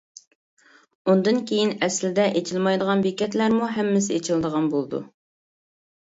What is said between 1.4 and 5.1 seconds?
كېيىن ئەسلىدە ئېچىلمايدىغان بېكەتلەرمۇ ھەممىسى ئېچىلىدىغان بولىدۇ.